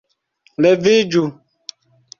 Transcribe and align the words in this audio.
Leviĝu! 0.65 1.25